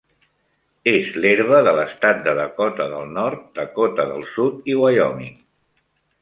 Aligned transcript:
És 0.91 1.09
l'herba 1.25 1.59
de 1.67 1.73
l'estat 1.79 2.23
de 2.29 2.33
Dakota 2.39 2.87
del 2.95 3.05
Nord, 3.19 3.45
Dakota 3.61 4.07
del 4.13 4.27
Sud 4.31 4.73
i 4.75 4.79
Wyoming. 4.83 5.39